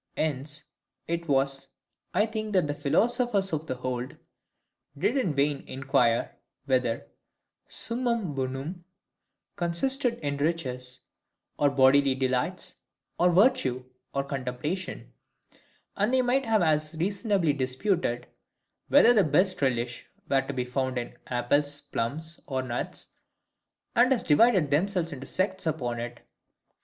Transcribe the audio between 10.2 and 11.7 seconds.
in riches, or